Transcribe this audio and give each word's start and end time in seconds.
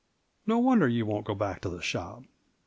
No 0.47 0.57
wonder 0.57 0.87
you 0.87 1.05
won't 1.05 1.27
go 1.27 1.35
back 1.35 1.61
to 1.61 1.69
the 1.69 1.79
shop." 1.79 2.23